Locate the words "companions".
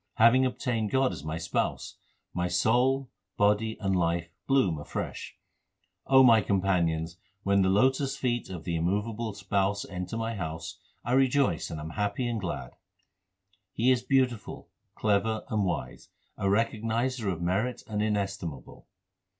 6.41-7.17